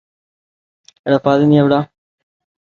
He 1.05 1.11
is 1.11 1.15
the 1.15 1.19
founder 1.19 1.43
of 1.45 1.49
InterCommerce 1.51 1.69
Corporation. 1.69 1.89